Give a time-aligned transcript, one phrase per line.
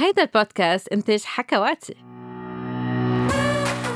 [0.00, 1.94] هيدا البودكاست إنتاج حكواتي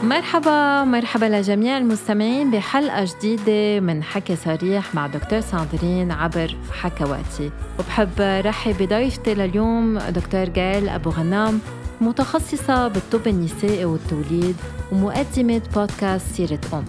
[0.02, 8.20] مرحبا مرحبا لجميع المستمعين بحلقة جديدة من حكي صريح مع دكتور ساندرين عبر حكواتي وبحب
[8.20, 11.60] رحب بضيفتي لليوم دكتور جال أبو غنام
[12.00, 14.56] متخصصة بالطب النسائي والتوليد
[14.92, 16.84] ومقدمة بودكاست سيرة أم.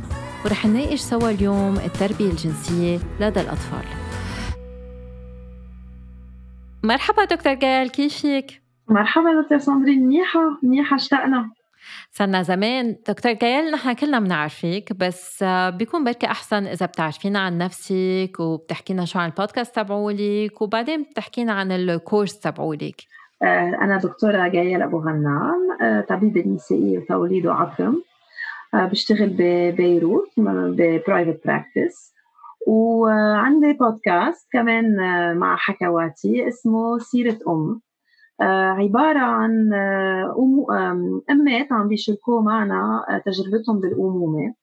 [0.45, 3.85] ورح نناقش سوا اليوم التربية الجنسية لدى الأطفال.
[6.83, 11.49] مرحبا دكتور جايل كيفك؟ مرحبا دكتور ساندرين منيحة؟ منيحة اشتقنا
[12.11, 12.95] صرنا زمان.
[13.07, 19.19] دكتور جايل نحن كلنا بنعرفك بس بيكون بركي أحسن إذا بتعرفينا عن نفسك وبتحكينا شو
[19.19, 23.01] عن البودكاست تبعولك وبعدين بتحكينا عن ال course تبعولك.
[23.43, 27.95] آه، أنا دكتورة جايل أبو غنام آه، طبيبة نسائية وتوليد وعقم
[28.73, 32.13] آه، بشتغل ببيروت ب private practice
[32.67, 34.85] وعندي بودكاست كمان
[35.37, 37.81] مع حكواتي اسمه سيرة أم.
[38.41, 39.73] عبارة عن
[41.29, 44.53] أمات عم بيشاركوا معنا تجربتهم بالأمومة.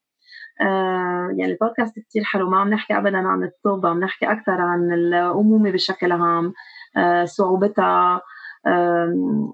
[1.39, 5.71] يعني البودكاست كتير حلو ما عم نحكي ابدا عن الطب عم نحكي أكثر عن الأمومة
[5.71, 6.53] بشكل عام
[7.25, 8.21] صعوبتها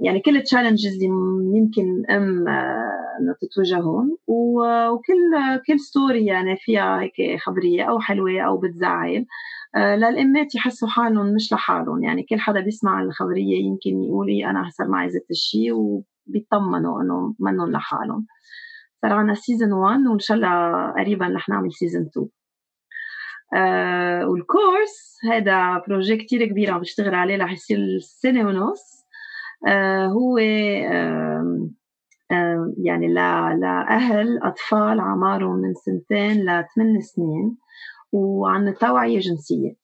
[0.01, 1.07] يعني كل ال challenges اللي
[1.59, 9.27] يمكن أم إنه تتواجههم وكل كل story يعني فيها هيك خبرية أو حلوة أو بتزعل.
[9.77, 12.03] للأمات يحسوا حالهم مش لحالهم.
[12.03, 17.35] يعني كل حدا بيسمع الخبرية يمكن يقول إيه أنا هسه معي زت الشيء وبيطمنوا إنه
[17.41, 18.27] منهم لحالهم.
[19.03, 22.29] صار عنا season 1 وإن شاء الله قريبا رح نعمل season 2
[23.55, 28.98] آه وال course هذا projet كتير كبير عم بشتغل عليه رح يصير سنة ونص.
[28.98, 28.98] آه،
[30.15, 30.39] هو
[32.79, 37.57] يعني لأهل أطفال عمارهم من سنتين لثمان سنين
[38.13, 39.77] وعن التوعية الجنسية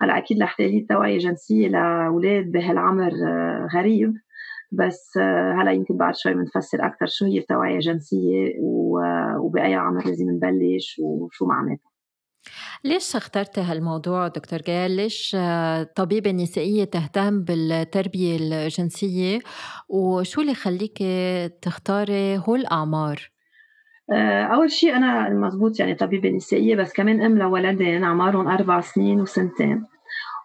[0.00, 4.14] هلأ أكيد رح تقولي التوعية الجنسية لأولاد بهالعمر آه، غريب
[4.72, 8.54] بس آه، هلأ يمكن بعد شوي بنفسر أكثر شو هي التوعية الجنسية
[9.40, 11.93] وبأي عمر لازم نبلش وشو معناتها.
[12.84, 15.36] ليش اخترتي هالموضوع دكتور جال؟ ليش
[15.96, 19.38] طبيبة نسائية تهتم بالتربية الجنسية
[19.88, 21.02] وشو اللي يخليك
[21.62, 23.30] تختاري هول الأعمار؟
[24.12, 29.20] آه، أول شيء أنا مزبوط يعني طبيبة نسائية بس كمان أم لولدين عمارهم أربع سنين
[29.20, 29.86] وسنتين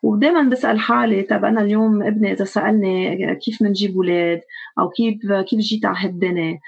[0.03, 4.41] ودائما بسأل حالي طب أنا اليوم ابني إذا سألني كيف بنجيب أولاد
[4.79, 6.59] أو كيف كيف جيت على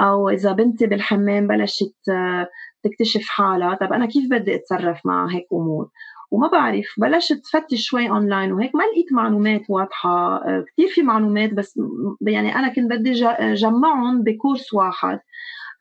[0.00, 1.94] أو إذا بنتي بالحمام بلشت
[2.82, 3.74] تكتشف حالها.
[3.74, 5.88] طب أنا كيف بدي أتصرف مع هيك أمور؟
[6.30, 10.36] وما بعرف بلشت فتش شوي اونلاين وهيك ما لقيت معلومات واضحة.
[10.36, 11.80] آه، كثير في معلومات بس
[12.20, 13.12] يعني أنا كنت بدي
[13.54, 15.20] جمعهم بكورس واحد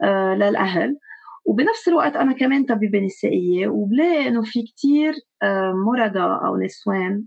[0.03, 0.97] آه، للأهل.
[1.45, 3.67] وبنفس الوقت أنا كمان طبيبة نسائية.
[3.67, 7.23] وبلاقي إنه في كثير آه، مرضى أو نسوان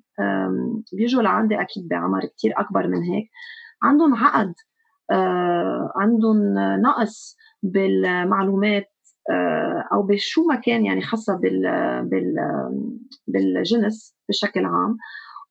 [0.92, 3.30] بيجوا لعندي أكيد بعمر كثير أكبر من هيك
[3.82, 4.54] عندهم عقد
[5.96, 8.91] عندهم نقص بالمعلومات آه،
[9.92, 11.62] أو بشو ما كان يعني خاصة بال
[12.10, 12.34] بال
[13.26, 14.96] بالجنس بشكل عام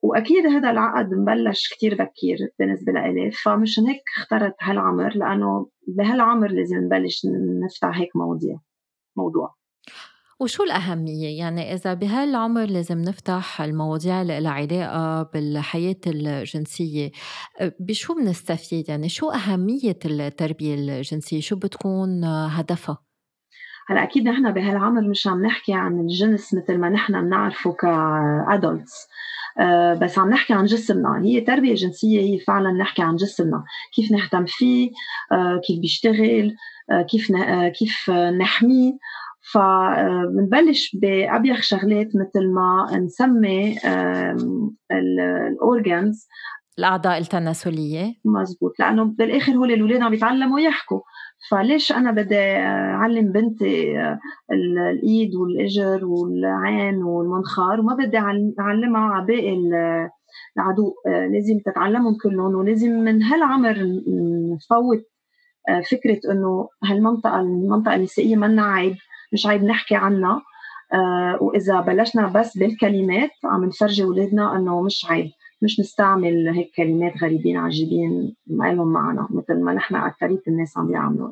[0.01, 6.77] وأكيد هذا العقد مبلش كتير بكير بالنسبة لإلي فمشان هيك اخترت هالعمر لأنه بهالعمر لازم
[6.77, 7.25] نبلش
[7.65, 8.57] نفتح هيك مواضيع
[9.17, 9.55] موضوع
[10.39, 17.11] وشو الأهمية؟ يعني إذا بهالعمر لازم نفتح المواضيع اللي لها علاقة بالحياة الجنسية
[17.79, 22.97] بشو بنستفيد؟ يعني شو أهمية التربية الجنسية؟ شو بتكون هدفها؟
[23.87, 29.07] هلا أكيد نحن بهالعمر مش عم نحكي عن الجنس مثل ما نحن بنعرفه كأدلتس.
[29.59, 31.21] أه بس عم نحكي عن جسمنا.
[31.23, 33.63] هي تربية جنسية هي فعلا نحكي عن جسمنا.
[33.95, 34.91] كيف نهتم فيه؟
[35.31, 36.55] أه كيف بيشتغل؟
[36.91, 38.93] أه كيف آه، كيف نحميه؟
[39.53, 43.77] فبنبلش بأبيخ شغلات مثل ما نسمي
[44.91, 46.27] الأورجانز
[46.81, 48.15] الأعضاء التناسلية.
[48.25, 48.79] مزبوط.
[48.79, 51.01] لأنه بالآخر هول الأولاد عم بيتعلموا يحكوا.
[51.49, 52.39] فليش أنا بدي
[52.99, 53.93] أعلم بنتي
[54.51, 58.17] الإيد والإجر والعين والمنخار؟ وما بدي
[58.59, 59.53] أعلمها على باقي
[60.57, 60.93] العدو.
[61.05, 62.55] لازم تتعلمهم كلهم.
[62.55, 63.75] ولازم من هالعمر
[64.53, 65.03] نفوت
[65.91, 68.95] فكرة إنه هالمنطقة المنطقة النسائية منا عيب
[69.33, 70.41] مش عيب نحكي عنها.
[71.41, 75.31] وإذا بلشنا بس بالكلمات عم نفرجي أولادنا إنه مش عيب.
[75.61, 80.87] مش نستعمل هيك كلمات غريبين عجيبين ما لهم معنى مثل ما نحن أكثرية الناس عم
[80.87, 81.31] بيعملوا.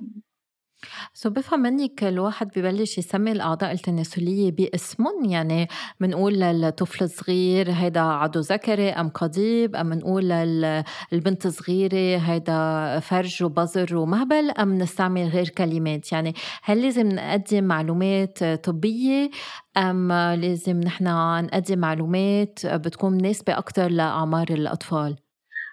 [1.13, 5.67] سو بفهم منك الواحد ببلش يسمي الأعضاء التناسلية باسمهم يعني
[5.99, 13.95] بنقول للطفل الصغير هيدا عضو ذكري أم قضيب أم بنقول للبنت الصغيرة هيدا فرج وبظر
[13.97, 16.33] ومهبل أم نستعمل غير كلمات يعني
[16.63, 19.29] هل لازم نقدم معلومات طبية
[19.77, 21.03] أم لازم نحن
[21.45, 25.28] نقدم معلومات بتكون مناسبة أكتر لأعمار الأطفال؟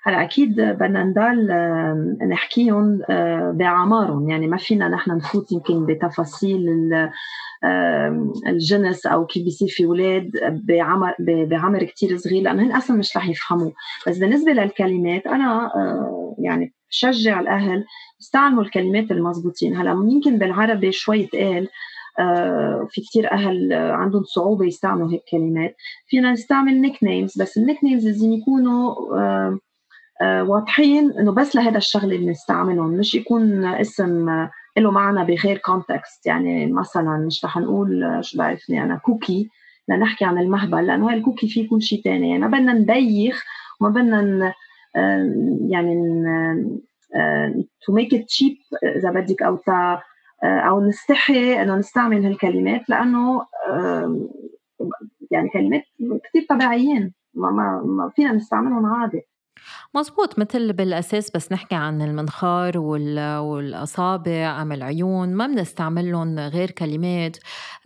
[0.06, 1.49] هلا أكيد بدنا نضل
[2.29, 3.03] نحكيهم
[3.53, 4.31] بعمارهم.
[4.31, 6.67] يعني ما فينا نحن نفوت يمكن بتفاصيل
[8.47, 10.31] الجنس أو كيف بيصير في أولاد
[10.64, 13.70] بعمر بعمر كثير صغير لأنه هن أصلا مش رح يفهموا.
[14.08, 15.70] بس بالنسبة للكلمات أنا
[16.38, 17.85] يعني بشجع الأهل
[18.20, 21.69] يستعملوا الكلمات المضبوطين هلا يمكن بالعربي شوي تقال
[22.19, 25.76] آه، في كثير أهل عندهم صعوبة يستعملوا هيك كلمات.
[26.06, 29.58] فينا نستعمل nicknames بس ال nickname ز لازم يكونوا آه، آه،
[30.22, 34.48] واضحين إنه بس لهذا الشغلة اللي نستعملهم مش يكون اسم
[34.78, 39.50] له معنى بغير context يعني مثلا مش رح نقول شو بعرفني أنا cookie
[39.88, 43.44] لنحكي عن المهبل لأنه ال cookie فيه يكون شيء ثاني يعني ما بدنا نبيخ
[43.80, 44.54] وما بدنا
[45.70, 45.94] يعني
[47.87, 48.56] to make it cheap
[48.96, 50.02] إذا بدك أو تا
[50.44, 53.42] أو نستحي إنه نستعمل هالكلمات لأنه
[55.30, 55.82] يعني كلمات
[56.24, 57.14] كثير طبيعيين.
[57.34, 57.50] ما,
[57.84, 59.22] ما فينا نستعملهم عادي.
[59.94, 67.36] مزبوط مثل بالأساس بس نحكي عن المنخار والأصابع أم العيون ما بنستعملهم غير كلمات.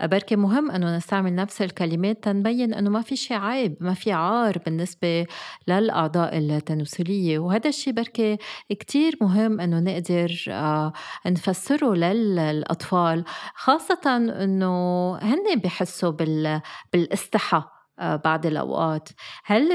[0.02, 4.58] بركي مهم أنه نستعمل نفس الكلمات تنبين أنه ما في شيء عيب ما في عار
[4.66, 5.26] بالنسبة
[5.68, 7.38] للأعضاء التناسلية.
[7.38, 8.38] وهذا الشيء بركي
[8.70, 10.92] كتير مهم أنه نقدر آه،
[11.26, 13.24] نفسره للأطفال
[13.54, 16.10] خاصة أنه هن بحسوا
[16.92, 17.62] بالإستحى.
[18.00, 19.08] بعض الأوقات.
[19.44, 19.72] هل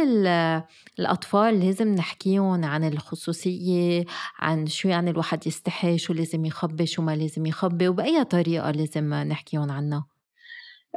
[0.99, 4.05] الأطفال لازم نحكيهم عن الخصوصية
[4.39, 9.13] عن شو يعني الواحد يستحي شو لازم يخبي شو ما لازم يخبي وبأي طريقة لازم
[9.13, 10.05] نحكيهم عنها؟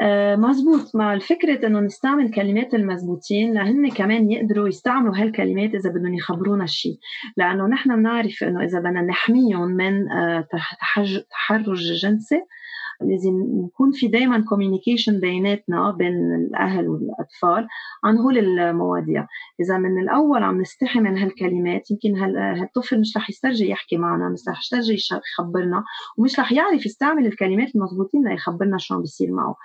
[0.01, 0.97] آه مزبوط.
[0.97, 6.99] مع الفكرة إنه نستعمل كلمات المزبوطين لهن كمان يقدروا يستعملوا هالكلمات إذا بدهم يخبرونا شيء
[7.37, 10.49] لأنه نحن بنعرف إنه إذا بدنا نحميهم من آه
[11.31, 12.41] تحرج جنسي
[13.01, 17.69] لازم يكون في دائما كوميونيكيشن بيناتنا بين الأهل والأطفال
[18.05, 19.27] عن هول المواضيع.
[19.61, 24.41] إذا من الأول عم نستحي من هالكلمات يمكن هالطفل مش رح يسترجي يحكي معنا مش
[24.49, 24.97] رح يسترجي
[25.33, 25.85] يخبرنا
[26.19, 29.57] ومش رح يعرف يستعمل الكلمات المضبوطين ليخبرنا شو عم بيصير معه.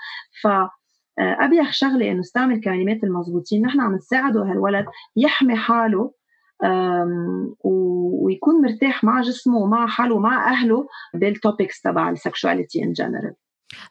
[0.42, 0.48] ف
[1.20, 3.62] آه، أبيح شغلة إنه استعمل كلمات المضبوطين.
[3.66, 4.86] نحن عم نساعده هالولد
[5.16, 6.14] يحمي حاله
[7.64, 13.36] ويكون مرتاح مع جسمه ومع حاله ومع أهله بال topics تبع السكشواليتي ان جنرال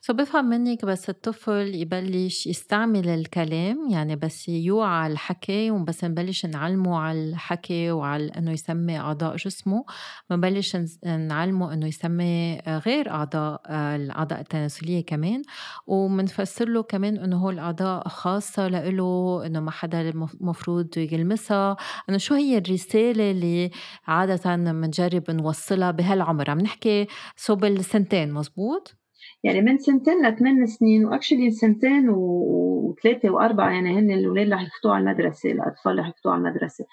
[0.00, 6.98] سو بفهم منك بس الطفل يبلش يستعمل الكلام يعني بس يوعى الحكي وبس نبلش نعلمه
[6.98, 9.84] على الحكي وعلى إنه يسمي أعضاء جسمه.
[10.30, 15.42] بنبلش نعلمه إنه يسمي غير أعضاء الأعضاء التناسلية كمان.
[15.86, 21.76] وبنفسر له كمان إنه هو الأعضاء خاصة له إنه ما حدا المفروض يلمسها.
[22.08, 23.70] إنه شو هي الرسالة اللي
[24.06, 27.06] عادة بنجرب نوصلها بهالعمر؟ عم نحكي
[27.36, 29.01] صوب السنتين مزبوط؟
[29.44, 35.02] يعني من سنتين لثمان سنين actually سنتين وثلاثة وأربعة يعني هن الأولاد رح يفوتوا على
[35.02, 36.84] المدرسة الأطفال رح يفوتوا على المدرسة.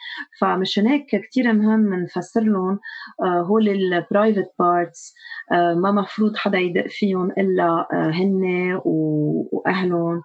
[0.41, 2.79] فمشان هيك كثير مهم نفسر لهم
[3.23, 5.13] آه، هول ال private parts
[5.51, 8.43] آه، ما مفروض حدا يدق فيهم إلا آه، هن
[8.85, 10.21] وأهلهم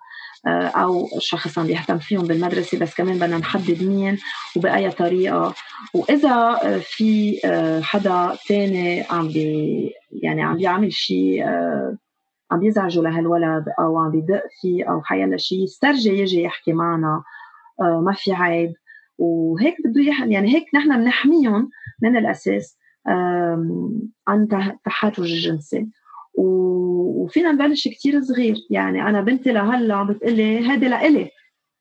[0.46, 4.18] أو شخص عم بيهتم فيهم بالمدرسة بس كمان بدنا نحدد مين
[4.56, 5.54] وبأي طريقة.
[5.94, 7.36] وإذا في
[7.82, 9.90] حدا ثاني عم بي
[10.22, 11.44] يعني عم بيعمل شيء
[12.50, 17.22] عم بيزعجوا لهالولد أو عم بيدق فيه أو حيلا شيء يسترجي يجي يحكي معنا
[17.80, 18.72] آه، ما في عيب.
[19.18, 21.70] وهيك بده يعني هيك نحن بنحميهم
[22.02, 22.78] من الأساس
[24.28, 25.88] عن التحرج الجنسي.
[26.34, 28.56] وفينا نبلش كتير صغير.
[28.70, 31.30] يعني أنا بنتي لهلأ عم بتقلي هيدي لإلي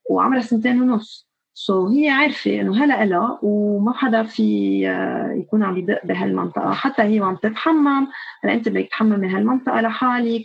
[0.09, 1.32] وعمرها سنتين ونص.
[1.55, 4.43] سو so هي عارفة إنه هلا إلها وما حدا في
[4.89, 6.73] آه، يكون عم يدق بهالمنطقة.
[6.73, 8.07] حتى هي وعم تتحمم.
[8.43, 10.41] هلا أنت بدك تحممي هالمنطقة لحالك.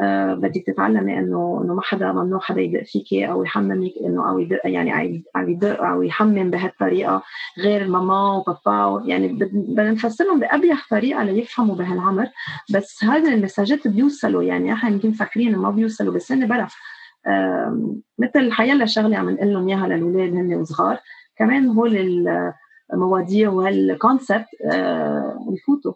[0.00, 4.38] آه، بدك تتعلمي إنه إنه ما حدا ممنوع حدا يدق فيكي أو يحممك إنه أو
[4.38, 7.22] يدق يعني عم يدق أو يحمم بهالطريقة
[7.58, 12.26] غير ماما وبابا يعني بدنا نفسر لهم بأبيح طريقة ليفهموا بهالعمر.
[12.74, 16.66] بس هذا المساجات بيوصلوا يعني إحنا يمكن فاكرين ما بيوصلوا بس بلا.
[18.18, 20.98] مثل حيلا شغله عم نقول لهم إياها للأولاد هن صغار
[21.36, 21.96] كمان هول
[22.92, 24.46] المواضيع وهالكونسبت
[25.48, 25.92] بفوتوا.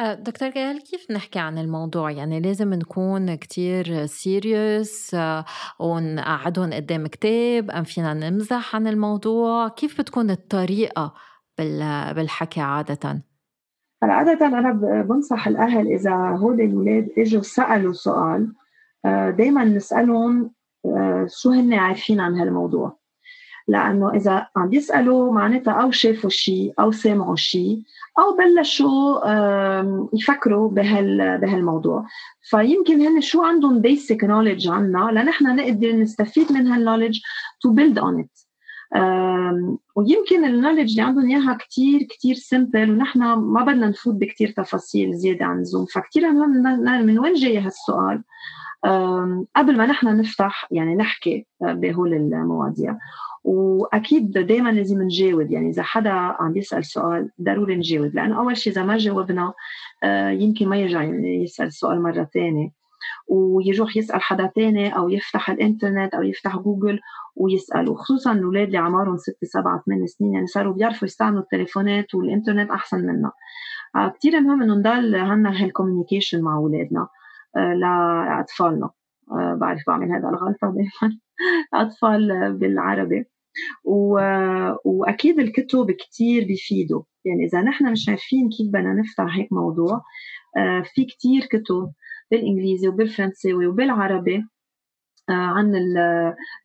[0.00, 5.44] آه، دكتور جيال كيف نحكي عن الموضوع؟ يعني لازم نكون كتير سيريوس آه،
[5.80, 11.14] ونقعدهم قدام كتاب أم فينا نمزح عن الموضوع؟ كيف بتكون الطريقة
[12.16, 13.22] بالحكي عادة؟
[14.02, 14.72] هلا عادة أنا
[15.02, 18.52] بنصح الأهل إذا هول الأولاد إجوا سألوا سؤال
[19.04, 20.50] آه، دايما نسألهم
[21.28, 22.96] شو هن عارفين عن هالموضوع.
[23.68, 27.82] لأنه إذا عم بيسألوا معناتها أو شافوا شيء أو سمعوا شيء
[28.18, 29.20] أو بلشوا
[30.12, 32.06] يفكروا بهال بهالموضوع.
[32.50, 37.18] فيمكن هن شو عندهم بيسك نوليدج عنا لنحن نقدر نستفيد من هالنوليدج
[37.62, 38.38] to build on it
[39.96, 45.14] ويمكن ال knowledge اللي عندهم إياها كثير كثير simple ونحن ما بدنا نفوت بكثير تفاصيل
[45.14, 45.86] زيادة عن اللزوم.
[45.86, 46.32] فكثير
[47.02, 48.22] من وين جاي هالسؤال؟
[49.56, 52.98] قبل ما نحن نفتح يعني نحكي آه، بهول المواضيع.
[53.44, 58.14] وأكيد دائما لازم نجاوب يعني إذا حدا عم يسأل سؤال ضروري نجاوب.
[58.14, 59.52] لأنه أول شيء إذا ما جاوبنا
[60.04, 61.02] آه، يمكن ما يرجع
[61.42, 62.70] يسأل سؤال مرة ثانية
[63.28, 67.00] ويروح يسأل حدا تاني أو يفتح الإنترنت أو يفتح جوجل
[67.36, 67.88] ويسأل.
[67.88, 73.06] وخصوصا الاولاد اللي عمرهم ست سبعة ثمان سنين يعني صاروا بيعرفوا يستعملوا التليفونات والإنترنت أحسن
[73.06, 73.32] منا.
[73.96, 77.08] آه، كثير مهم إنه نضل عندنا هال communication مع أولادنا.
[77.56, 78.90] لأطفالنا.
[79.32, 81.18] آه، بعرف بعمل هذا الغلطة دائما
[81.74, 83.24] أطفال بالعربي.
[83.84, 84.20] و...
[84.84, 87.02] وأكيد الكتب كثير بيفيدوا.
[87.24, 90.02] يعني إذا نحن مش عارفين كيف بدنا نفتح هيك موضوع
[90.94, 91.92] في كثير كتب
[92.30, 94.48] بالإنجليزي وبالفرنساوي وبالعربي آه،
[95.28, 95.72] عن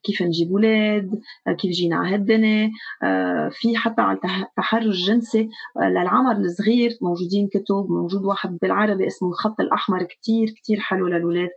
[0.03, 1.09] كيف نجيب أولاد
[1.47, 2.71] آه، كيف جينا على هالدنيا.
[3.03, 4.17] آه، في حتى على
[4.49, 5.49] التحرش الجنسي
[5.81, 11.49] للعمر الصغير موجودين كتب موجود واحد بالعربي اسمه الخط الأحمر كتير كتير حلو للاولاد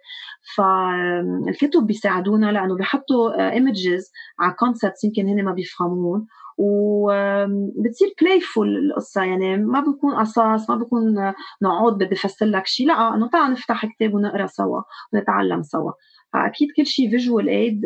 [0.57, 6.27] فالكتب بيساعدونا لأنه بيحطوا images على concepts يمكن هن ما بيفهمون.
[6.61, 11.15] وبتصير playful القصة يعني ما بكون قصص ما بكون
[11.63, 14.81] نقعد بدي أفسر لك شيء لا إنه تعال نفتح كتاب ونقرأ سوا
[15.13, 15.93] ونتعلم سوا.
[16.33, 17.81] فأكيد كل شيء فيجوال ايد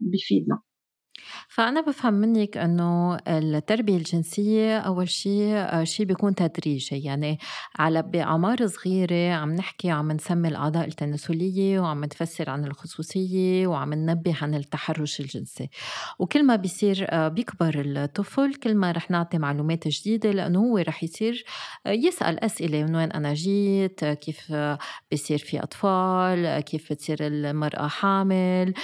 [0.00, 0.58] بفيدنا.
[1.58, 7.04] فأنا بفهم منك إنه التربية الجنسية أول شيء آه، شيء بيكون تدريجي.
[7.04, 7.38] يعني
[7.78, 14.36] على بأعمار صغيرة عم نحكي عم نسمي الأعضاء التناسلية وعم نفسر عن الخصوصية وعم ننبه
[14.42, 15.70] عن التحرش الجنسي.
[16.18, 21.04] وكل ما بيصير آه، بيكبر الطفل كل ما رح نعطي معلومات جديدة لأنه هو رح
[21.04, 21.44] يصير
[21.86, 24.52] آه، يسأل أسئلة من وين أنا جيت كيف
[25.10, 28.74] بيصير في أطفال كيف بتصير المرأة حامل.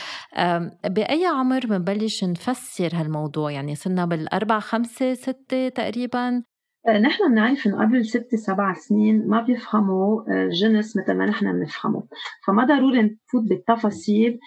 [0.84, 2.63] بأي عمر بنبلش نفسر
[2.94, 6.42] هالموضوع يعني صرنا بالأربع خمسة ستة تقريبا.
[6.88, 11.52] آه، نحن بنعرف إنه قبل ست سبع سنين ما بيفهموا آه، جنس مثل ما نحن
[11.52, 12.02] بنفهمه.
[12.47, 14.38] فما ضروري نفوت بالتفاصيل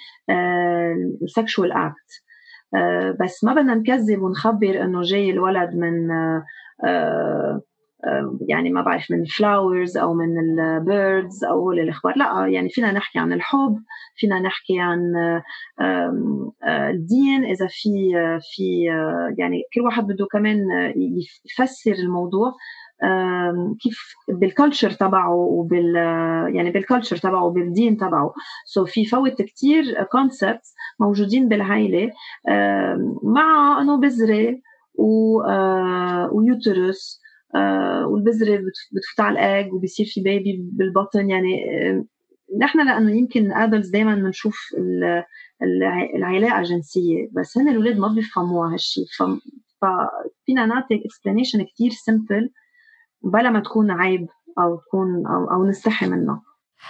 [1.23, 2.23] ال sexual آه، act
[3.19, 6.07] بس ما بدنا نكذب ونخبر إنه جاي الولد من
[8.47, 12.13] يعني ما بعرف من ال flowers أو من ال birds أو هول الأخبار.
[12.17, 13.77] لا يعني فينا نحكي عن الحب
[14.15, 14.99] فينا نحكي عن
[16.67, 17.45] الدين.
[17.45, 17.91] إذا في
[18.41, 18.83] في
[19.37, 20.57] يعني كل واحد بده كمان
[21.45, 22.53] يفسر الموضوع
[23.81, 25.95] كيف بال culture تبعه وبال
[26.55, 28.33] يعني بال culture تبعه وبالدين تبعه.
[28.65, 32.11] so so في فوت كثير concepts موجودين بالعائلة
[33.23, 34.57] مع انه بذرة
[36.31, 38.57] و uterus آه، والبذره
[38.91, 41.29] بتفوت على الآج وبيصير في baby بالبطن.
[41.29, 42.05] يعني آه،
[42.61, 44.57] نحن لأنه يمكن adults دائما بنشوف
[46.15, 49.05] العلاقة جنسيه بس هن الأولاد ما بيفهموها هالشيء
[49.81, 52.49] ففينا نعطي explanation كثير simple
[53.23, 54.27] بلا ما تكون عيب
[54.59, 56.41] أو تكون أو, أو نستحي منها.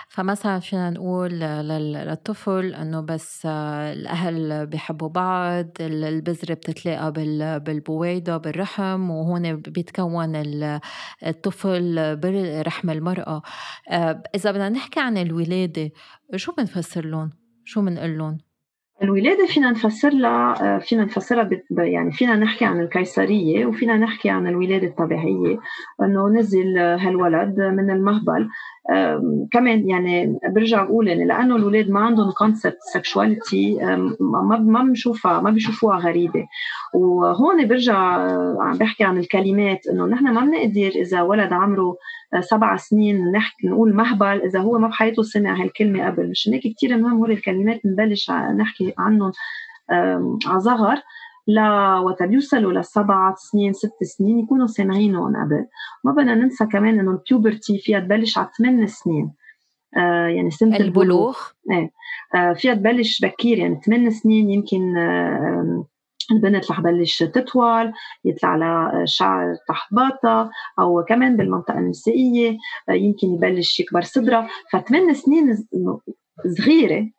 [0.09, 7.11] فمثلا فينا نقول للطفل إنه بس الأهل بيحبوا بعض البذره بتتلاقى
[7.59, 10.35] بالبويضة بالرحم وهون بيتكون
[11.27, 13.41] الطفل برحم المرأة.
[13.89, 15.91] آه، إذا بدنا نحكي عن الولادة
[16.35, 17.31] شو بنفسر لهم؟
[17.65, 18.37] شو بنقول لهم؟
[19.03, 24.87] الولادة فينا نفسر لها فينا نفسرها يعني فينا نحكي عن القيصرية وفينا نحكي عن الولادة
[24.87, 25.59] الطبيعية.
[26.01, 28.49] إنه نزل هالولد من المهبل
[29.51, 33.75] كمان يعني برجع بقول يعني لأنه الاولاد ما عندهم concept sexuality
[34.19, 36.47] ما ما بنشوفها ما بيشوفوها غريبة.
[36.93, 41.95] وهون برجع آه، عم بحكي عن الكلمات إنه نحن ما بنقدر إذا ولد عمره
[42.33, 46.29] آه، سبع سنين نحكي نقول مهبل إذا هو ما بحياته سمع هالكلمة قبل.
[46.29, 49.31] مش هيك كثير مهم هول الكلمات نبلش نحكي عنهم
[50.45, 51.01] على صغر
[52.05, 55.65] وقت بيوصلوا لسبع سنين ست سنين يكونوا سامعينهم قبل
[56.03, 59.33] ما بدنا ننسى كمان إنه البيوبرتي فيها تبلش على ثمان سنين.
[59.97, 61.37] آه يعني سنة البلوغ.
[61.71, 61.91] إيه.
[62.35, 65.85] آه فيها تبلش بكير يعني ثمان سنين يمكن آه
[66.31, 67.93] البنت رح تبلش تطول
[68.25, 69.89] يطلع لها شعر تحت
[70.79, 72.57] أو كمان بالمنطقة النسائية
[72.89, 74.49] آه، يمكن يبلش يكبر صدرها.
[74.71, 75.67] فثمان سنين
[76.57, 77.09] صغيرة.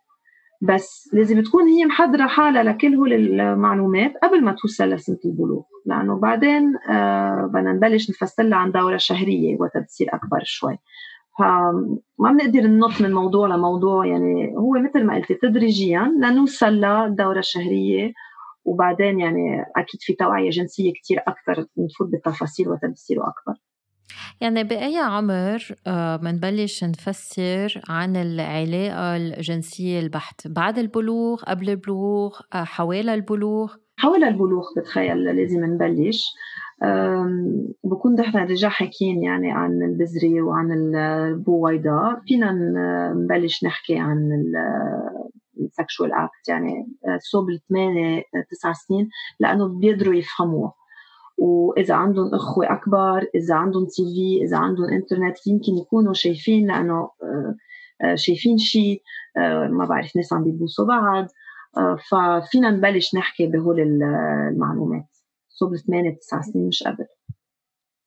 [0.60, 6.18] بس لازم تكون هي محضرة حالها لكل هول المعلومات قبل ما توصل لسنة البلوغ لأنه
[6.20, 10.78] بعدين آه بدنا نبلش نفسر لها عن دورة شهرية وقت بتصير أكبر شوي.
[11.38, 18.12] فما بنقدر ننط من موضوع لموضوع يعني هو مثل ما قلتي تدريجيا لنوصل للدورة الشهرية
[18.64, 23.54] وبعدين يعني أكيد في توعية جنسية كتير أكثر نفوت بالتفاصيل وقت بتصيروا أكبر.
[24.40, 25.74] يعني بأي عمر
[26.22, 34.24] بنبلش آه، نفسر عن العلاقة الجنسية البحت بعد البلوغ قبل البلوغ آه، حوالي البلوغ؟ حول
[34.24, 36.34] البلوغ بتخيل لازم نبلش.
[37.84, 42.52] بكون نحن déjà حاكيين يعني عن البذرة وعن البويضة فينا
[43.14, 44.30] نبلش نحكي عن
[45.60, 46.86] ال sexual act يعني
[47.18, 49.08] صوب الثمانية تسع سنين
[49.40, 50.72] لأنه بيقدروا يفهموه.
[51.38, 57.54] وإذا عندهم أخوة أكبر إذا عندهم TV إذا عندهم إنترنت يمكن يكونوا شايفين لأنه آه،
[58.02, 59.02] آه، شايفين شيء
[59.36, 61.26] آه، ما بعرف ناس عم بيبوسوا بعض.
[62.10, 65.06] ففينا نبلش نحكي بهول المعلومات.
[65.48, 67.06] صوب ثمانية تسع سنين مش قبل.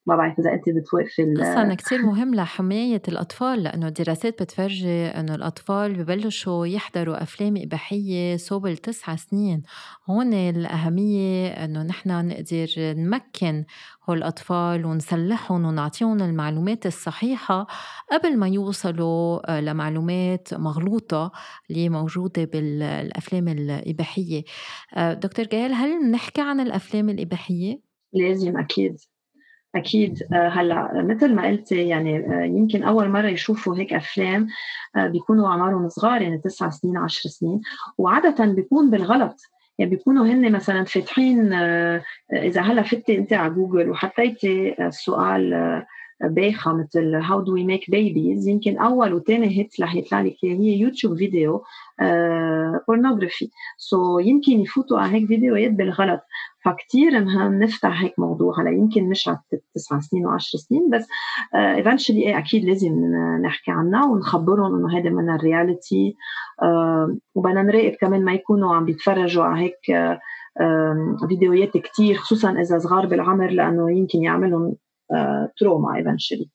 [0.05, 5.93] ما بعرف إذا انت بتوقفي أصلا كثير مهم لحماية الأطفال لأنه الدراسات بتفرجي إنه الأطفال
[5.93, 9.63] ببلشوا يحضروا أفلام إباحية صوب التسع سنين.
[10.09, 13.65] هون الأهمية إنه نحن نقدر نمكن
[14.09, 17.67] هول الاطفال ونسلحهم ونعطيهم المعلومات الصحيحة
[18.11, 21.31] قبل ما يوصلوا آه، لمعلومات مغلوطة
[21.69, 24.43] اللي موجودة بالأفلام الإباحية.
[24.93, 27.81] آه، دكتور جيال هل بنحكي عن الأفلام الإباحية؟
[28.13, 29.10] لازم أكيد.
[29.75, 34.47] أكيد آه، هلأ مثل ما قلتي يعني آه، يمكن أول مرة يشوفوا هيك أفلام
[34.95, 37.61] آه، بيكونوا أعمارهم صغار يعني تسع سنين عشر سنين
[37.97, 39.41] وعادة بيكون بالغلط.
[39.77, 41.53] يعني بيكونوا هن مثلا فاتحين
[42.33, 45.53] إذا هلأ فتي انت على جوجل وحطيتي السؤال
[46.23, 50.79] بايخه مثل how do we make babies يمكن أول وثاني hit رح يطلع لك هي
[50.79, 51.63] YouTube video
[52.87, 56.21] pornography so يمكن يفوتوا على هيك فيديوهات بالغلط.
[56.65, 59.39] فكتير مهم نفتح هيك موضوع هلا يمكن مش على
[59.75, 61.07] تسع سنين وعشر سنين بس
[61.55, 62.91] eventually uh, أكيد لازم
[63.41, 66.15] نحكي عنها ونخبرهم إنه هذا من ال reality
[66.61, 70.11] uh, وبدنا نراقب كمان ما يكونوا عم بيتفرجوا على هيك
[71.27, 74.75] فيديوهات كتير خصوصا إذا صغار بالعمر لأنه يمكن يعملهم
[75.57, 76.49] trauma eventually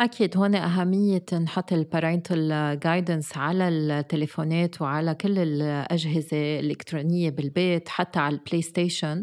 [0.00, 8.18] أكيد هون أهمية نحط ال parental guidance على التليفونات وعلى كل الأجهزة الإلكترونية بالبيت حتى
[8.18, 9.20] على ال PlayStation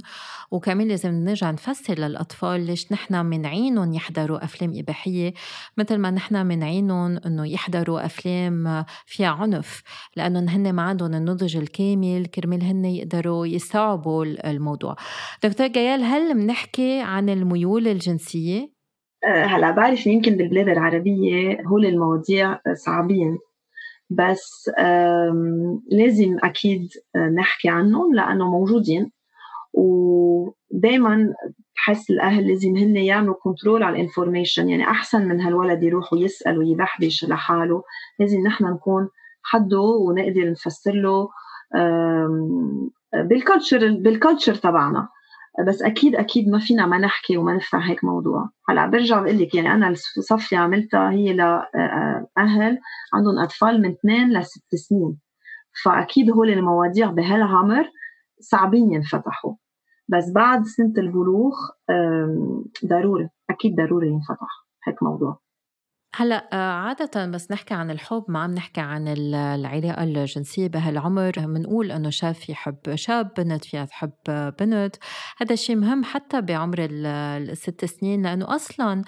[0.52, 5.34] وكمان لازم نرجع نفسر للأطفال ليش نحن منعينهم يحضروا أفلام إباحية؟
[5.78, 9.84] مثل ما نحن منعينهم إنه يحضروا أفلام فيها عنف
[10.16, 14.96] لأنه هن ما عندهم النضج الكامل كرمال هن يقدروا يستوعبوا الموضوع.
[15.44, 18.73] دكتور جيال هل بنحكي عن الميول الجنسية؟
[19.26, 23.38] آه، هلا بعرف يمكن بالبلاد العربية هول المواضيع صعبين.
[24.10, 24.70] بس
[25.92, 26.90] لازم أكيد
[27.36, 29.12] نحكي عنهم لأنه موجودين.
[29.74, 31.34] ودائما
[31.76, 36.58] بحس الأهل لازم هن يعملوا control على ال information يعني أحسن من هالولد يروح ويسأل
[36.58, 37.84] ويبحبش لحاله.
[38.20, 39.10] لازم نحن نكون
[39.44, 41.30] حده ونقدر نفسر له
[43.14, 45.10] بال culture بال culture تبعنا.
[45.68, 48.50] بس أكيد أكيد ما فينا ما نحكي وما نفتح هيك موضوع.
[48.70, 52.80] هلأ برجع بقول لك يعني أنا الصفي عملتها هي لاهل
[53.14, 55.18] عندهم أطفال من اثنين لست سنين.
[55.84, 57.90] فأكيد هول المواضيع بهالعمر
[58.40, 59.54] صعبين ينفتحوا.
[60.08, 61.54] بس بعد سنة البلوغ
[62.86, 65.40] ضروري أكيد ضروري ينفتح هيك موضوع.
[66.16, 71.32] هلأ آه، عادة بس نحكي عن الحب ما عم نحكي عن العلاقة الجنسية بهالعمر.
[71.38, 74.12] بنقول إنه شاب يحب شاب بنت فيها تحب
[74.60, 74.96] بنت.
[75.38, 79.04] هذا الشيء مهم حتى بعمر الست سنين لأنه أصلا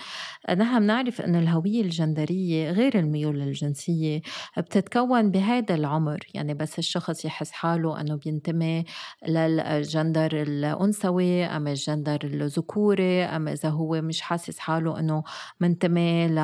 [0.50, 4.22] نحن بنعرف إنه الهوية الجندرية غير الميول الجنسية
[4.58, 6.20] بتتكون بهذا العمر.
[6.34, 8.86] يعني بس الشخص يحس حاله إنه بينتمي
[9.28, 15.24] للجندر الأنثوي أم الجندر الذكوري أم إذا هو مش حاسس حاله إنه
[15.60, 16.40] منتمي ل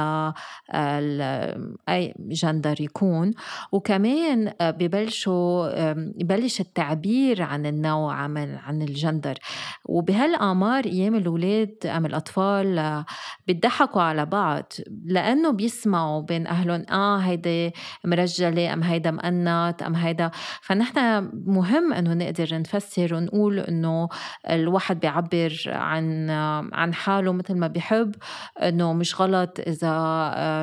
[1.90, 3.32] أي جندر يكون.
[3.72, 9.38] وكمان آه، ببلشوا يبلش التعبير عن النوع عن الجندر
[9.86, 13.06] وبهالاعمار أيام الاولاد أم الأطفال آه،
[13.48, 14.74] بيضحكوا على بعض.
[15.06, 17.74] لأنه بيسمعوا بين أهلهم آه هيدي
[18.06, 20.32] مرجلة أم هيدا مقنط أم هيدا.
[20.62, 24.10] فنحن مهم إنه نقدر نفسر ونقول إنه
[24.50, 26.30] الواحد بيعبر عن
[26.74, 28.16] عن حاله مثل ما بيحب
[28.62, 29.92] إنه مش غلط إذا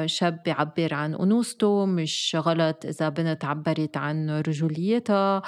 [0.07, 5.43] شاب بيعبر عن أنوثته مش غلط إذا بنت عبرت عن رجوليتها.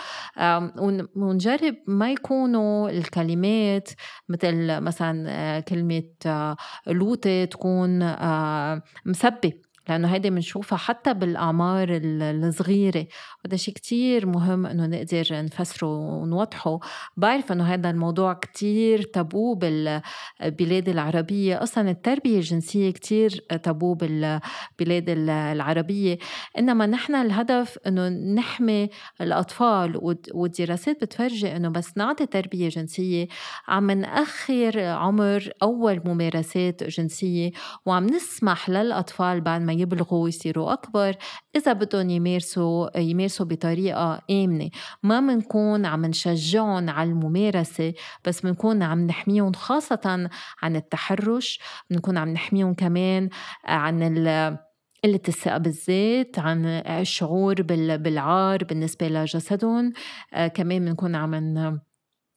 [1.17, 3.89] ونجرب ما يكونوا الكلمات
[4.29, 9.53] مثل مثلا آه، كلمة آه، لوطة تكون آه، مسبة
[9.91, 13.07] لأنه هيدي بنشوفها حتى بالأعمار الصغيرة.
[13.45, 16.79] وهذا شيء كتير مهم إنه نقدر نفسره ونوضحه.
[17.17, 21.63] بعرف إنه هذا الموضوع كتير تابو بالبلاد العربية.
[21.63, 23.31] أصلا التربية الجنسية كتير
[23.63, 26.19] تابو بالبلاد العربية.
[26.59, 28.89] إنما نحن الهدف إنه نحمي
[29.21, 33.29] الأطفال والدراسات بتفرجي إنه بس نعطي تربية جنسية
[33.69, 37.51] عم نأخر عمر أول ممارسات جنسية
[37.87, 41.17] وعم نسمح للأطفال بعد ما يبلغوا ويصيروا أكبر
[41.57, 44.71] إذا بدهم يمارسوا يمارسوا بطريقة آمنة.
[45.03, 50.29] ما منكون عم نشجعهم على الممارسة بس منكون عم نحميهم خاصة
[50.63, 53.29] عن التحرش بنكون عم نحميهم كمان
[53.65, 54.59] عن ال
[55.05, 59.93] قلة الثقة بالذات عن الشعور بالعار بالنسبة لجسدهم.
[60.35, 61.35] آه كمان بنكون عم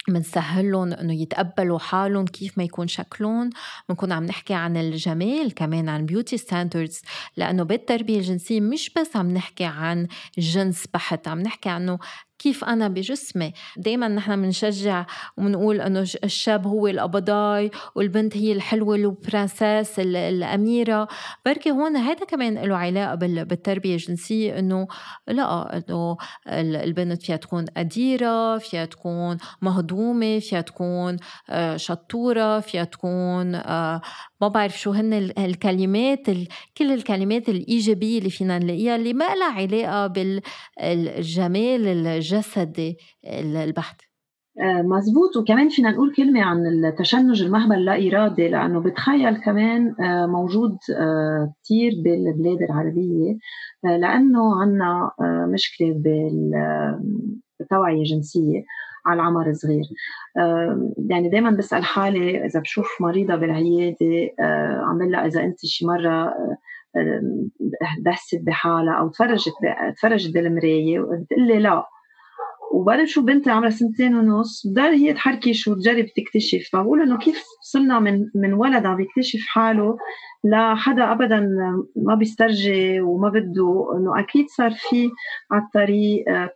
[0.10, 3.50] منسهل لهم إنه يتقبلوا حالهم كيف ما يكون شكلهم.
[3.90, 7.02] بنكون عم نحكي عن الجمال كمان عن beauty standards
[7.38, 12.00] لأنه بالتربية الجنسية مش بس عم نحكي عن جنس بحت عم نحكي عنه
[12.40, 13.54] كيف أنا بجسمي.
[13.78, 15.06] دايما نحن بنشجع
[15.38, 21.08] وبنقول أنه الشاب هو القبضاي والبنت هي الحلوة البرنسيس الأميرة.
[21.46, 24.88] بركي هون هذا كمان له علاقة بالتربية الجنسية أنه
[25.28, 26.18] لا أنه
[26.48, 31.18] البنت فيها تكون قديرة فيها تكون مهضومة فيها تكون
[31.50, 34.02] آه، شطورة فيها تكون آه،
[34.44, 36.26] ما بعرف شو هن الكلمات
[36.78, 42.98] كل الكلمات الإيجابية اللي فينا نلاقيها اللي ما لها علاقة بالجمال الجسدي
[43.64, 44.02] البحت.
[44.60, 45.38] آه، مزبوط.
[45.38, 51.54] وكمان فينا نقول كلمة عن التشنج المهبل لا إرادي لأنه بتخيل كمان آه، موجود آه،
[51.64, 53.38] كثير بالبلاد العربية
[53.84, 55.12] لأنه عنا
[55.54, 55.94] مشكلة
[57.60, 58.64] بالتوعية الجنسية
[59.06, 59.84] على العمر صغير
[61.10, 64.30] يعني دائما بسأل حالي إذا بشوف مريضة بالعيادة
[64.90, 66.34] عم لها إذا أنت شي مرة
[68.00, 69.54] دست بحالها أو تفرجت
[69.98, 71.86] تفرجت بالمراية وبتقول لي لا.
[72.74, 76.70] وبعدين شو بنتي عمرها سنتين ونص بدها هي تحركش وتجرب تكتشف.
[76.74, 79.98] فبقول إنه كيف وصلنا من من ولد عم يكتشف حاله
[80.44, 81.40] لحدا ابدا
[81.96, 83.88] ما بيسترجي وما بده.
[83.98, 85.10] إنه أكيد صار في
[85.52, 86.50] على الطريق آه،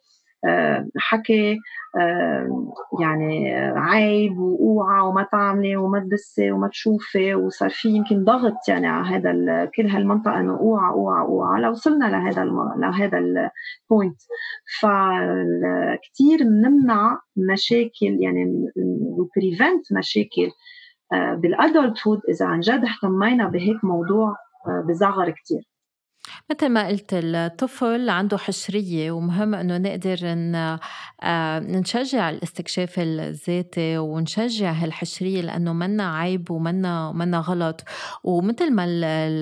[0.97, 1.57] حكي
[1.99, 8.87] آه، يعني عيب وأوعى وما تعملي وما تدسي وما تشوفي وصار في يمكن ضغط يعني
[8.87, 9.31] على هذا
[9.65, 12.43] كل هالمنطقة إنه أوعى أوعى أوعى لوصلنا لهذا
[12.77, 14.21] لهذا ال point
[14.79, 17.19] فكثير بنمنع
[17.53, 18.71] مشاكل يعني
[19.17, 20.51] و prevent مشاكل
[21.13, 24.35] آه، بال adulthood إذا عن جد اهتمينا بهيك موضوع
[24.89, 25.76] بصغر كثير
[26.49, 30.55] مثل ما قلت الطفل عنده حشرية ومهم إنه نقدر إن
[31.23, 37.83] آه، نشجع الاستكشاف الذاتي ونشجع هالحشرية لأنه منا عيب ومنا منا غلط.
[38.23, 38.85] ومثل ما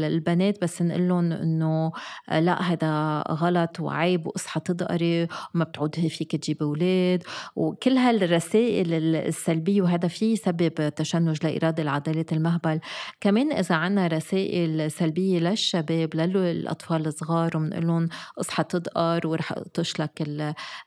[0.08, 1.91] البنات بس نقول لهم إنه
[2.30, 7.24] آه، لا هذا غلط وعيب وأصحى تدقري وما بتعود فيك تجيب أولاد.
[7.56, 12.80] وكل هالرسائل السلبية وهذا فيه يسبب تشنج لا إرادي لعضلات المهبل.
[13.22, 20.24] كمان إذا عنا رسائل سلبية للشباب للأطفال الصغار وبنقول لهم اصحى تدقر ورح اقطش لك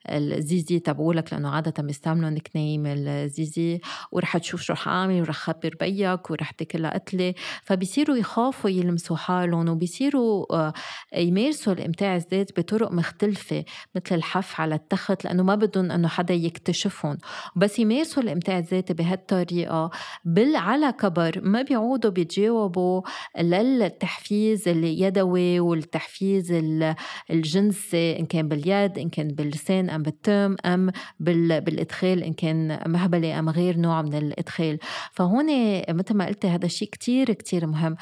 [0.08, 3.80] الزيزي تبعولك لأنه عادة بيستعملوا nickname الزيزي
[4.12, 9.68] ورح تشوف شو رح أعمل ورح خبر بيك ورح تاكلها قتله فبيصيروا يخافوا يلمسوا حالهم
[9.68, 10.72] وبيصيروا آه،
[11.16, 17.18] يمارسوا الإمتاع الذات بطرق مختلفة مثل الحف على التخت لأنه ما بدهم إنه حدا يكتشفهم.
[17.56, 19.90] بس يمارسوا الإمتاع الذاتي بهالطريقة
[20.24, 23.02] بال على كبر ما بيعودوا بيتجاوبوا
[23.38, 25.97] للتحفيز اليدوي والتحفيز
[27.30, 33.48] الجنسي إن كان باليد إن كان باللسان أم بالتم أم بالإدخال إن كان مهبلة أم
[33.50, 34.78] غير نوع من الإدخال.
[35.12, 35.46] فهون
[35.90, 37.96] مثل ما قلت هذا الشيء كتير كتير مهم.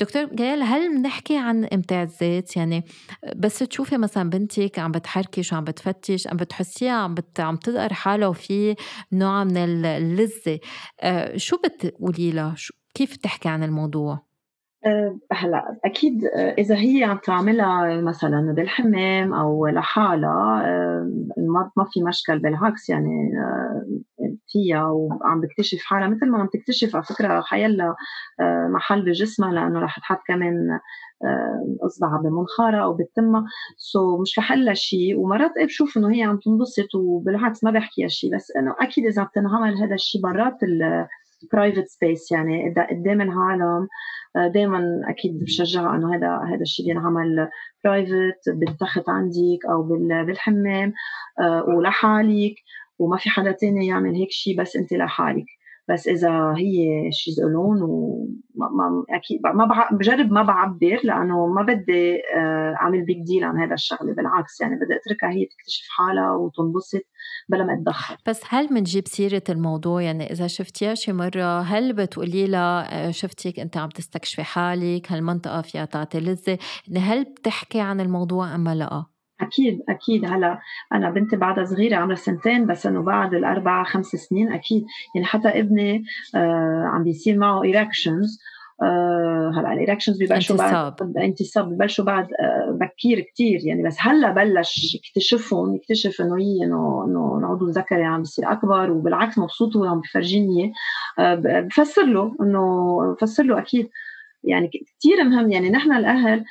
[0.00, 2.84] دكتور جيال هل بنحكي عن إمتاع الذات يعني
[3.36, 7.40] بس تشوفي مثلا بنتك عم بتحركش وعم بتفتش عم بتحسيها عم بت...
[7.40, 8.74] عم تقدر حالها وفي
[9.12, 10.60] نوع من اللذة.
[11.00, 12.54] آه، شو بتقولي لها؟
[12.94, 14.29] كيف تحكي عن الموضوع؟
[14.86, 21.10] أه، هلا أكيد أه، إذا هي عم تعملها مثلا بالحمام أو لحالها أه،
[21.76, 23.32] ما في مشكل بالعكس يعني
[24.48, 26.08] فيها وعم بكتشف حالها.
[26.08, 27.94] مثل ما عم تكتشف على فكرة حيلا
[28.70, 30.78] محل بجسمها لأنه رح تحط كمان
[31.86, 33.44] أصبعها بمنخارها أو بتمها
[33.76, 38.08] so so مش رح شيء ومرات إيه بشوف إنه هي عم تنبسط وبالعكس ما بحكيها
[38.08, 40.58] شيء بس إنه أكيد إذا بتنعمل هذا الشيء برات
[41.42, 42.74] ال private space يعني.
[42.90, 43.88] قدام العالم
[44.36, 47.48] آه، دائما أكيد بشجعها إنه هذا هذا الشيء بينعمل
[47.84, 49.82] private بالتخت عندك أو
[50.26, 50.92] بالحمام
[51.40, 52.54] آه، ولحالك
[52.98, 55.46] وما في حدا تاني يعمل هيك شيء بس أنت لحالك.
[55.90, 62.74] بس إذا هي she's alone وما أكيد ما بجرب ما بعبر لأنه ما بدي آه،
[62.80, 67.02] أعمل big deal عن هذا الشغلة بالعكس يعني بدي أتركها هي تكتشف حالها وتنبسط
[67.48, 68.16] بلا ما أتدخل.
[68.26, 73.60] بس هل بنجيب سيرة الموضوع؟ يعني إذا شفتيها شي مرة هل بتقولي لها آه، شفتيك
[73.60, 79.04] أنت عم تستكشفي حالك؟ هالمنطقه فيها تعطي لذة؟ يعني هل بتحكي عن الموضوع أم لا؟
[79.42, 80.24] أكيد أكيد.
[80.24, 80.58] هلا
[80.92, 84.84] أنا بنتي بعدها صغيرة عمرها سنتين بس إنه بعد الأربع خمس سنين أكيد.
[85.14, 88.38] يعني حتى ابني آه عم بيصير معه erections
[88.82, 91.68] آه هلا ال erections ببلشوا بعد انتصاب.
[91.74, 97.38] ببلشوا بعد آه بكير كثير يعني بس هلا بلش يكتشفهم يكتشف إنه هي إنه إنه
[97.38, 100.72] العضو الذكري عم بيصير أكبر وبالعكس مبسوط وهو عم بفرجيني.
[101.18, 103.88] آه بفسر له إنه بفسر له أكيد.
[104.44, 105.50] يعني كثير مهم.
[105.50, 106.44] يعني نحن الأهل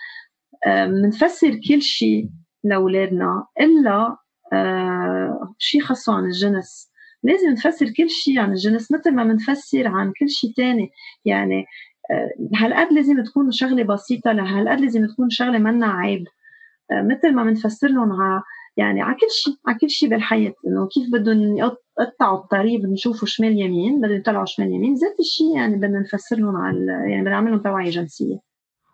[0.68, 2.30] بنفسر آه كل شيء
[2.64, 4.18] لأولادنا إلا
[4.54, 6.90] آه شيء خاصه عن الجنس.
[7.24, 10.90] لازم نفسر كل شيء عن الجنس مثل ما بنفسر عن كل شيء تاني.
[11.26, 11.66] يعني
[12.12, 16.26] آه، هالقد لازم تكون شغلة بسيطة لهالقد لازم تكون شغلة منا عيب.
[16.92, 18.42] آه، مثل ما بنفسر لهم على
[18.78, 20.54] يعني على كل شيء على كل شيء بالحياة.
[20.68, 24.94] إنه كيف بدهم يقطعوا الطريق بدهم يشوفوا شمال يمين بدهم يطلعوا شمال يمين.
[24.94, 28.49] ذات الشيء يعني بدنا نفسر لهم على يعني بدنا نعمل لهم توعية جنسية.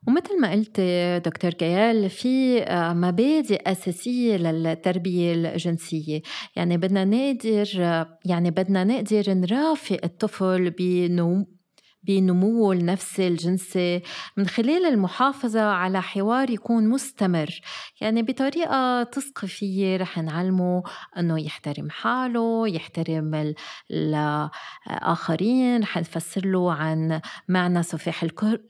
[0.07, 0.81] ومثل ما قلت
[1.25, 6.21] دكتور كيال في آه، مبادئ أساسية للتربية الجنسية.
[6.55, 7.67] يعني بدنا نقدر
[8.25, 10.69] يعني بدنا نقدر نرافق الطفل
[12.07, 14.01] بنموه النفسي الجنسي
[14.37, 17.61] من خلال المحافظة على حوار يكون مستمر.
[18.01, 20.83] يعني بطريقة تثقيفية رح نعلمه
[21.17, 23.53] أنه يحترم حاله يحترم
[23.91, 25.81] الآخرين.
[25.81, 28.23] رح نفسر له عن معنى سفاح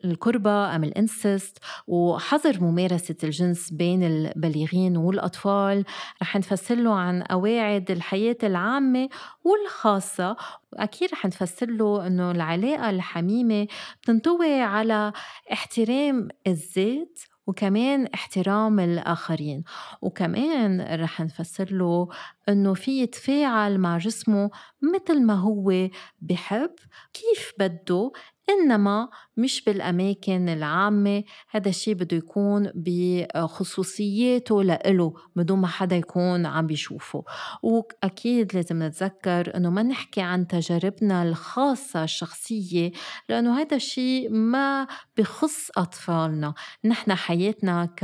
[0.05, 5.85] الكربة أم الإنسست وحظر ممارسة الجنس بين البالغين والأطفال.
[6.21, 9.09] رح نفسر له عن قواعد الحياة العامة
[9.43, 10.35] والخاصة
[10.77, 13.67] أكيد رح نفسر له إنه العلاقة الحميمة
[14.01, 15.13] بتنطوي على
[15.53, 19.63] احترام الذات وكمان احترام الآخرين.
[20.01, 22.07] وكمان رح نفسر له
[22.49, 24.49] إنه في يتفاعل مع جسمه
[24.95, 25.89] مثل ما هو
[26.21, 26.75] بحب
[27.13, 28.11] كيف بده
[28.49, 31.23] إنما مش بالأماكن العامة.
[31.51, 37.23] هذا الشيء بده يكون بخصوصياته لإله بدون ما حدا يكون عم بيشوفه.
[37.63, 42.91] وأكيد لازم نتذكر إنه ما نحكي عن تجاربنا الخاصة الشخصية
[43.29, 46.53] لأنه هذا الشيء ما بخص أطفالنا.
[46.85, 48.03] نحن حياتنا ك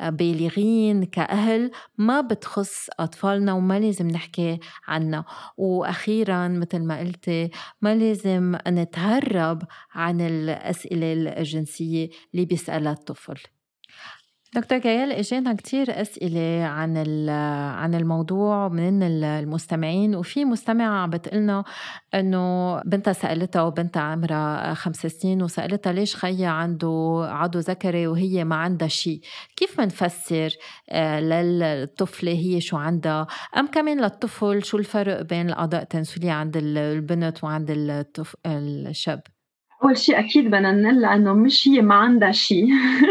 [0.00, 5.24] بالغين كأهل ما بتخص أطفالنا وما لازم نحكي عنها.
[5.56, 7.50] وأخيرا مثل ما قلتي
[7.82, 9.62] ما لازم نتهرب
[9.94, 13.61] عن الأسئلة الجنسية اللي بيسألها الطفل.
[14.54, 16.96] دكتور جيال اجانا كتير أسئلة عن
[17.78, 21.64] عن الموضوع من المستمعين وفي مستمعه عم بتقلنا
[22.14, 28.56] إنه بنتها سألتها وبنتها عمرها خمس سنين وسألتها ليش خيها عنده عضو ذكري وهي ما
[28.56, 29.20] عندها شيء؟
[29.56, 30.50] كيف بنفسر
[30.90, 37.44] آه، للطفلة هي شو عندها؟ أم كمان للطفل شو الفرق بين الاعضاء التناسليه عند البنت
[37.44, 39.22] وعند الطفل الشاب؟
[39.84, 42.66] أول شيء أكيد بدنا نقول انه مش هي ما عندها شيء.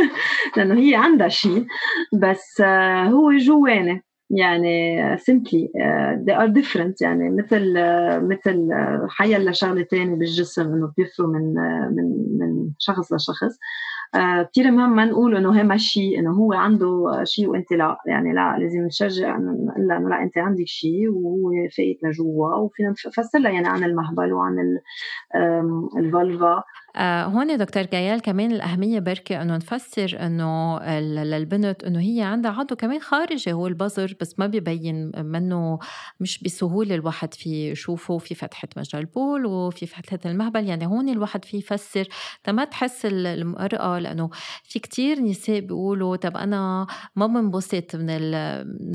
[0.58, 1.66] لأنه هي عندها شيء.
[2.14, 6.94] بس آه، هو جواني يعني simply uh, they are different.
[7.02, 7.74] يعني مثل
[8.22, 8.70] مثل
[9.10, 11.54] حيلا شغله ثانية بالجسم إنه بيفرقوا من
[11.96, 13.58] من من شخص لشخص.
[14.52, 18.58] كثير مهم ما نقول إنه هي ماشي إنه هو عنده شيء وإنت لا يعني لا
[18.60, 23.52] لازم نشجع نقول لها إنه لا إنت عندك شيء وهو فايت لجوا وفينا نفسر لها
[23.52, 24.56] يعني عن المهبل وعن
[25.98, 26.64] ال vulva
[26.98, 33.00] هون دكتور جايل كمان الأهمية بركي إنه نفسر إنه للبنت إنه هي عندها عضو كمان
[33.00, 35.80] خارجي هو البظر بس ما ببين منه
[36.20, 40.68] مش بسهولة الواحد في يشوفه في فتحة مجرى البول وفي فتحة المهبل.
[40.68, 42.08] يعني هون الواحد في يفسر
[42.48, 44.30] ما تحس المرأة لأنه
[44.64, 48.10] في كتير نساء بيقولوا طب أنا ما بنبسط من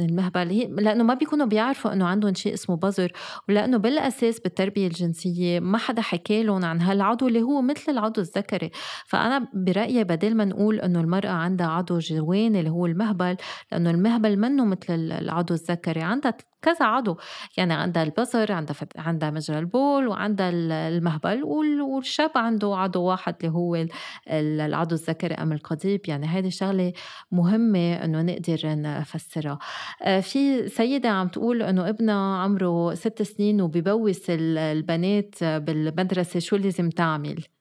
[0.00, 0.58] المهبل.
[0.84, 3.12] لأنه ما بيكونوا بيعرفوا إنه عندهم شيء اسمه بظر
[3.48, 8.70] ولأنه بالأساس بالتربية الجنسية ما حدا حكى لهم عن هالعضو اللي هو مثل العضو الذكري.
[9.06, 13.36] فأنا برأيي بدل ما نقول إنه المرأة عندها عضو جواني اللي هو المهبل
[13.72, 16.02] لأنه المهبل منه مثل العضو الذكري.
[16.02, 17.16] عندها كذا عضو.
[17.56, 18.98] يعني عندها البصر عندها فت...
[18.98, 23.86] عندها مجرى البول وعندها المهبل والشاب عنده عضو واحد اللي هو
[24.30, 26.00] العضو الذكري أم القضيب.
[26.08, 26.92] يعني هذه شغلة
[27.32, 29.58] مهمة إنه نقدر نفسرها.
[30.02, 36.90] آه، في سيدة عم تقول إنه ابنها عمره ست سنين وببوس البنات بالمدرسة شو لازم
[36.90, 37.55] تعمل؟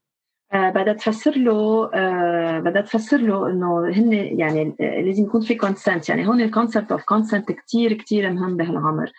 [0.53, 6.27] بدها تفسر له آه، بدها تفسر له إنه هن يعني لازم يكون في consent يعني
[6.27, 9.11] هون ال concept of consent كثير كثير مهم بهالعمر.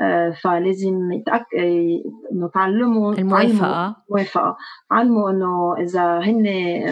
[0.00, 1.46] آه، فلازم يتأك...
[2.32, 3.96] إنه تعلموا الموافقة.
[4.10, 4.56] موافقه
[4.90, 6.44] تعلموا إنه إذا هن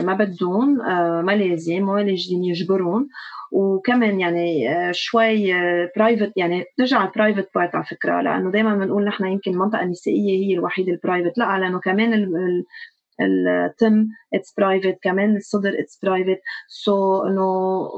[0.06, 0.76] ما بدهم
[1.24, 3.08] ما لازم ولا لازم يجبرون.
[3.52, 5.52] وكمان يعني شوي
[5.96, 8.20] private يعني ترجع لل private part على فكرة.
[8.20, 12.12] لأنه دائما بنقول نحن يمكن المنطقة النسائية هي الوحيدة ال private لا لأنه كمان
[13.22, 17.88] التم it's private كمان الصدر it's private so إنه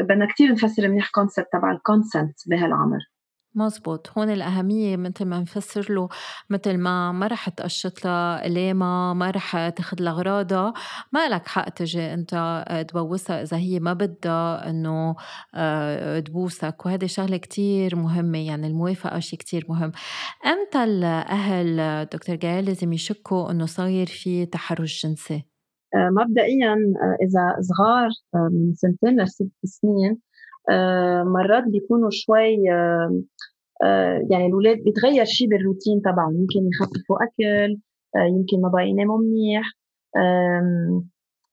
[0.00, 2.98] بدنا كثير نفسر منيح concept تبع ال consent بهالعمر.
[3.56, 6.08] مزبوط هون الأهمية مثل ما نفسر له
[6.50, 10.72] مثل ما ما رح تقشط لها ليمة ما رح تاخد لها أغراضها
[11.12, 12.34] ما لك حق تجي أنت
[12.68, 15.16] آه، تبوسها إذا هي ما بدها إنه
[15.54, 16.86] آه، تبوسك.
[16.86, 19.92] وهذه شغلة كتير مهمة يعني الموافقة شيء كتير مهم.
[20.46, 25.44] أمتى الأهل دكتور جايل لازم يشكوا إنه صاير في تحرش جنسي؟
[25.94, 26.74] آه، مبدئيا
[27.22, 30.25] إذا صغار من سنتين لست سنين
[31.24, 32.70] مرات بيكونوا شوي
[33.84, 36.34] آه، يعني الاولاد بيتغير شيء بالروتين تبعهم.
[36.40, 37.76] يمكن يخففوا أكل
[38.16, 39.72] آه، يمكن ما بقى يناموا منيح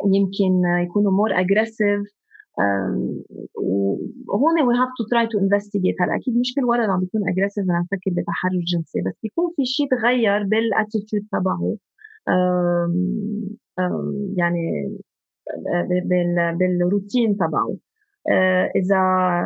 [0.05, 2.01] يمكن يكونوا more aggressive
[4.27, 7.63] وهون we have to try to investigate هلأ أكيد مش كل ولد عم بيكون aggressive
[7.63, 11.77] بدنا نفكر بتحرش جنسي بس بيكون في شيء تغير بال attitude تبعه.
[14.37, 14.97] يعني
[15.75, 17.69] آه، بالروتين تبعه.
[17.69, 17.77] آه،
[18.75, 18.99] اذا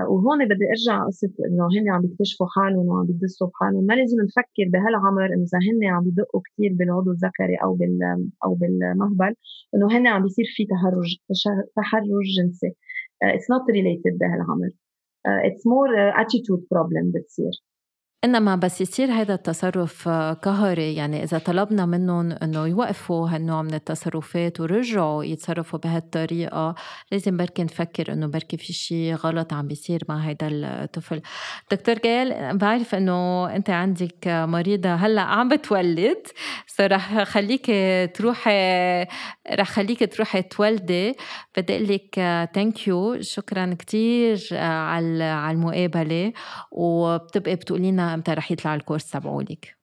[0.10, 4.66] وهون بدي أرجع قصة إنه هن عم بيكتشفوا حالهم وعم بيدقوا بحالهم ما لازم نفكر
[4.74, 9.36] بهالعمر إنه إذا هن عم بيدقوا كثير بالعضو الذكري أو بال أو بالمهبل
[9.76, 11.18] إنه هن عم بيصير في تحرش
[11.76, 12.74] تحرش جنسي.
[13.24, 14.70] it's not related بهالعمر.
[15.26, 15.90] it's more
[16.22, 17.52] attitude problem بتصير.
[18.28, 20.10] إنما بس يصير هذا التصرف
[20.42, 20.96] قهري.
[20.96, 26.76] يعني إذا طلبنا منهم إنه يوقفوا هالنوع من التصرفات ورجعوا يتصرفوا بهالطريقة
[27.12, 31.22] لازم بركي نفكر إنه بركي في شيء غلط عم بيصير مع هذا الطفل.
[31.72, 36.28] دكتور جيل بعرف إنه أنت عندك مريضة هلأ عم بتولد.
[36.82, 37.66] رح خليك
[38.16, 38.52] تروحي
[39.52, 41.16] رح خليك تروحي تولدي
[41.58, 42.16] بدي أقول لك
[42.56, 46.34] thank you شكرا كثير على على المقابلة.
[46.72, 49.78] وبتبقي بتقولي لنا إمتى رح يطلع ال course تبعولك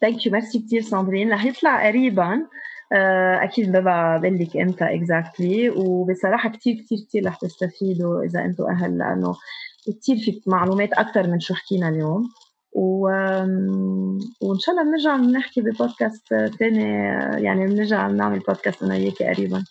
[0.00, 2.46] thank you merci كثير ساندرين رح يطلع قريبا.
[2.92, 8.64] آه، أكيد ببقى بقول لك إمتى exactly وبصراحة كثير كثير كثير رح تستفيدوا إذا أنتم
[8.64, 9.34] أهل لأنه
[9.86, 12.28] كثير في معلومات أكثر من شو حكينا اليوم.
[12.72, 13.02] و...
[14.40, 16.82] وإن شاء الله بنرجع نحكي ببودكاست ثاني
[17.44, 19.64] يعني بنرجع نعمل بودكاست أنا وياكي قريبا.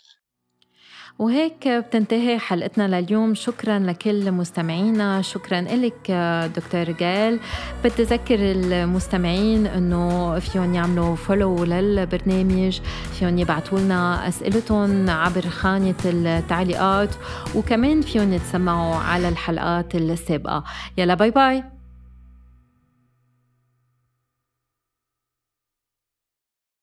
[1.20, 3.36] وهيك بتنتهي حلقتنا لليوم.
[3.36, 5.22] شكرا لكل مستمعينا.
[5.22, 6.12] شكرا لك
[6.56, 7.40] دكتور جال.
[7.86, 12.80] بتذكر المستمعين إنه فيهم يعملوا follow للبرنامج.
[13.12, 17.16] فيهم يبعثوا لنا أسئلتهم عبر خانة التعليقات.
[17.56, 20.64] وكمان فيهم يتسمعوا على الحلقات السابقة.
[20.98, 21.79] يلا باي باي